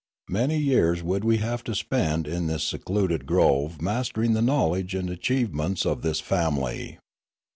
[0.31, 5.11] Many years would we have to spend in this secluded grove mastering the knowledge and
[5.11, 6.97] achievements of this family.